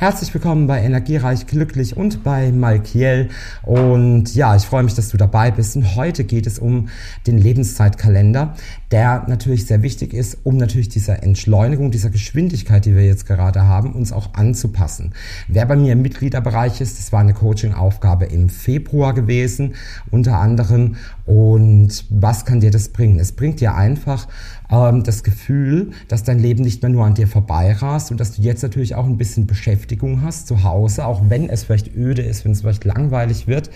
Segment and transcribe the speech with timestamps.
[0.00, 3.28] Herzlich willkommen bei Energiereich Glücklich und bei Malkiel.
[3.64, 5.76] Und ja, ich freue mich, dass du dabei bist.
[5.76, 6.88] Und heute geht es um
[7.26, 8.54] den Lebenszeitkalender,
[8.92, 13.66] der natürlich sehr wichtig ist, um natürlich dieser Entschleunigung, dieser Geschwindigkeit, die wir jetzt gerade
[13.66, 15.12] haben, uns auch anzupassen.
[15.48, 19.74] Wer bei mir im Mitgliederbereich ist, das war eine Coaching-Aufgabe im Februar gewesen,
[20.10, 20.96] unter anderem.
[21.26, 23.18] Und was kann dir das bringen?
[23.18, 24.28] Es bringt dir einfach
[24.70, 28.42] ähm, das Gefühl, dass dein Leben nicht mehr nur an dir vorbeirast und dass du
[28.42, 29.46] jetzt natürlich auch ein bisschen
[29.90, 33.70] Beschäftigung hast zu Hause, auch wenn es vielleicht öde ist, wenn es vielleicht langweilig wird,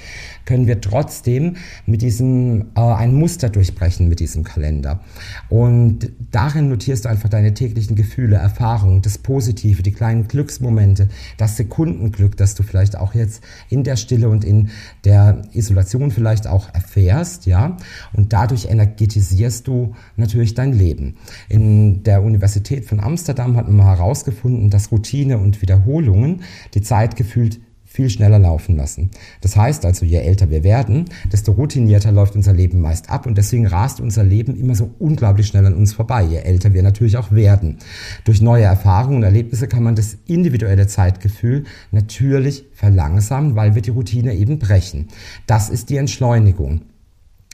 [0.45, 5.00] können wir trotzdem mit diesem äh, ein Muster durchbrechen mit diesem Kalender.
[5.48, 11.56] Und darin notierst du einfach deine täglichen Gefühle, Erfahrungen, das Positive, die kleinen Glücksmomente, das
[11.56, 14.70] Sekundenglück, das du vielleicht auch jetzt in der Stille und in
[15.05, 17.77] der Isolation vielleicht auch erfährst, ja.
[18.12, 21.17] Und dadurch energetisierst du natürlich dein Leben.
[21.48, 25.56] In der Universität von Amsterdam hat man mal herausgefunden, dass Routine und
[26.05, 26.42] Wiederholungen
[26.74, 29.10] die Zeit gefühlt viel schneller laufen lassen.
[29.41, 33.38] Das heißt also, je älter wir werden, desto routinierter läuft unser Leben meist ab und
[33.38, 37.16] deswegen rast unser Leben immer so unglaublich schnell an uns vorbei, je älter wir natürlich
[37.16, 37.78] auch werden.
[38.24, 43.91] Durch neue Erfahrungen und Erlebnisse kann man das individuelle Zeitgefühl natürlich verlangsamen, weil wir die
[43.91, 45.06] Routine eben brechen.
[45.46, 46.80] Das ist die Entschleunigung.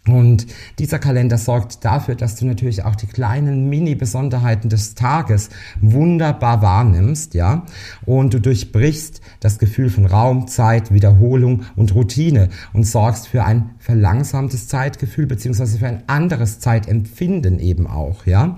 [0.08, 0.46] Und
[0.78, 5.50] dieser Kalender sorgt dafür, dass du natürlich auch die kleinen Mini-Besonderheiten des Tages
[5.82, 7.66] wunderbar wahrnimmst, ja.
[8.06, 13.70] Und du durchbrichst das Gefühl von Raum, Zeit, Wiederholung und Routine und sorgst für ein
[13.78, 18.56] verlangsamtes Zeitgefühl beziehungsweise für ein anderes Zeitempfinden eben auch, ja.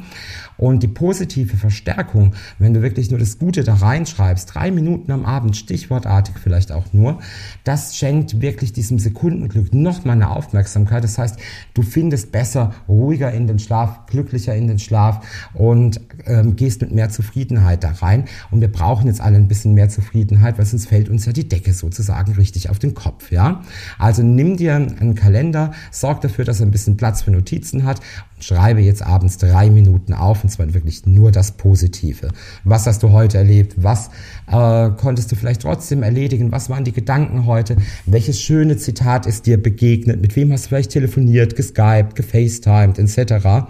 [0.59, 5.25] Und die positive Verstärkung, wenn du wirklich nur das Gute da reinschreibst, drei Minuten am
[5.25, 7.19] Abend, stichwortartig vielleicht auch nur,
[7.65, 11.03] das schenkt wirklich diesem Sekundenglück noch mal eine Aufmerksamkeit.
[11.03, 11.32] Das heißt,
[11.75, 16.93] du findest besser, ruhiger in den Schlaf, glücklicher in den Schlaf und ähm, gehst mit
[16.93, 18.25] mehr Zufriedenheit da rein.
[18.51, 21.49] Und wir brauchen jetzt alle ein bisschen mehr Zufriedenheit, weil sonst fällt uns ja die
[21.49, 23.63] Decke sozusagen richtig auf den Kopf, ja.
[23.99, 28.01] Also nimm dir einen Kalender, sorg dafür, dass er ein bisschen Platz für Notizen hat
[28.43, 32.29] Schreibe jetzt abends drei Minuten auf und zwar wirklich nur das Positive.
[32.65, 33.75] Was hast du heute erlebt?
[33.77, 34.11] Was
[34.51, 36.53] äh, konntest du vielleicht trotzdem erledigen?
[36.53, 37.77] Was waren die Gedanken heute?
[38.07, 40.21] Welches schöne Zitat ist dir begegnet?
[40.21, 43.67] Mit wem hast du vielleicht telefoniert, geskypt, gefacetimed etc.?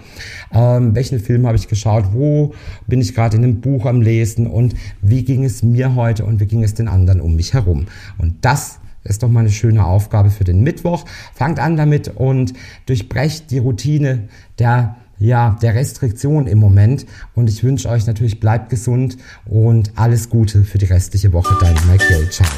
[0.53, 2.13] Ähm, welchen Film habe ich geschaut?
[2.13, 2.53] Wo
[2.87, 4.47] bin ich gerade in einem Buch am Lesen?
[4.47, 7.87] Und wie ging es mir heute und wie ging es den anderen um mich herum?
[8.17, 11.05] Und das ist doch mal eine schöne Aufgabe für den Mittwoch.
[11.33, 12.53] Fangt an damit und
[12.85, 17.05] durchbrecht die Routine der ja, der Restriktion im Moment.
[17.33, 21.55] Und ich wünsche euch natürlich, bleibt gesund und alles Gute für die restliche Woche.
[21.61, 22.29] Dein Michael.
[22.29, 22.49] Ciao.